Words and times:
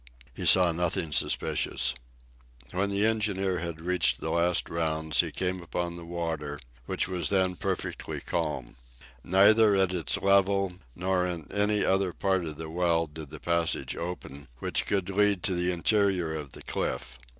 He 0.33 0.47
saw 0.47 0.71
nothing 0.71 1.11
suspicious. 1.11 1.93
When 2.71 2.89
the 2.89 3.05
engineer 3.05 3.59
had 3.59 3.79
reached 3.79 4.19
the 4.19 4.31
last 4.31 4.67
rounds 4.67 5.19
he 5.19 5.31
came 5.31 5.61
upon 5.61 5.95
the 5.95 6.05
water, 6.07 6.59
which 6.87 7.07
was 7.07 7.29
then 7.29 7.55
perfectly 7.55 8.19
calm. 8.19 8.77
Neither 9.23 9.75
at 9.75 9.93
its 9.93 10.17
level 10.17 10.73
nor 10.95 11.27
in 11.27 11.51
any 11.51 11.85
other 11.85 12.13
part 12.13 12.45
of 12.45 12.57
the 12.57 12.67
well, 12.67 13.05
did 13.05 13.29
any 13.31 13.37
passage 13.37 13.95
open, 13.95 14.47
which 14.57 14.87
could 14.87 15.07
lead 15.11 15.43
to 15.43 15.53
the 15.53 15.71
interior 15.71 16.33
of 16.33 16.53
the 16.53 16.63
cliff. 16.63 17.19